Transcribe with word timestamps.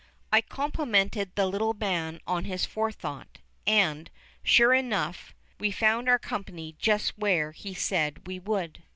I 0.31 0.41
complimented 0.41 1.35
the 1.35 1.45
little 1.45 1.75
man 1.75 2.21
on 2.25 2.45
his 2.45 2.65
forethought, 2.65 3.37
and, 3.67 4.09
sure 4.41 4.73
enough, 4.73 5.35
we 5.59 5.69
found 5.69 6.09
our 6.09 6.17
company 6.17 6.75
just 6.79 7.15
where 7.19 7.51
he 7.51 7.75
said 7.75 8.25
we 8.27 8.39
would. 8.39 8.81